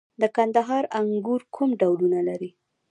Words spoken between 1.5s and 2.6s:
کوم ډولونه لري؟